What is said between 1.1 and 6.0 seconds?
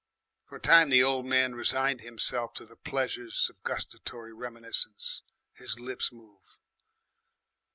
man resigned himself to the pleasures of gustatory reminiscence. His